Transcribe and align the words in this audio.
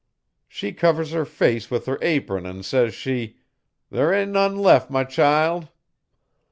'She 0.47 0.73
covers 0.73 1.11
her 1.11 1.25
face 1.25 1.69
with 1.69 1.85
her 1.85 1.99
apron 2.01 2.47
an' 2.47 2.63
says 2.63 2.95
she, 2.95 3.37
"There 3.91 4.11
am 4.11 4.31
none 4.31 4.57
left, 4.57 4.89
my 4.89 5.03
child." 5.03 5.67